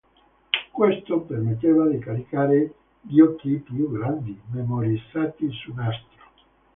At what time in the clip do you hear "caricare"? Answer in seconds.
1.99-2.73